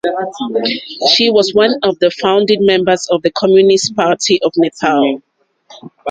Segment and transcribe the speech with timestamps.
[1.11, 5.21] She was one of the founding members of the Communist Party of Nepal.